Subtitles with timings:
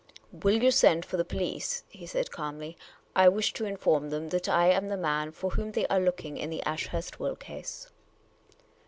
[0.31, 2.75] "Will you send for the police?" he said, calmly."
[3.15, 6.37] I wish to inform them that I am the man for whom they are looking
[6.39, 7.87] in the Ashurst will case."